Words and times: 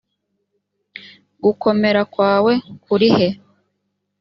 gukomera 1.43 2.01
kwawe 2.13 2.53
kuri 2.85 3.07
he 3.15 3.27